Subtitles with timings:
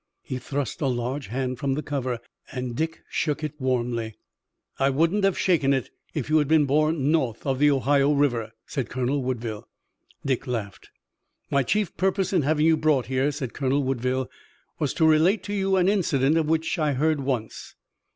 [0.23, 2.17] He thrust a large hand from the cover,
[2.51, 4.15] and Dick shook it warmly.
[4.79, 8.51] "I wouldn't have shaken it if you had been born north of the Ohio River,"
[8.65, 9.67] said Colonel Woodville.
[10.25, 10.89] Dick laughed.
[11.51, 14.27] "My chief purpose in having you brought here," said Colonel Woodville,
[14.79, 17.75] "was to relate to you an incident, of which I heard once.